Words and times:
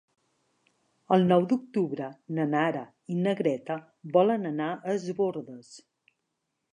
El 1.17 1.25
nou 1.31 1.43
d'octubre 1.51 2.07
na 2.37 2.45
Nara 2.55 2.81
i 3.15 3.19
na 3.27 3.33
Greta 3.41 3.75
volen 4.17 4.51
anar 4.53 4.71
a 4.79 4.95
Es 4.97 5.07
Bòrdes. 5.21 5.71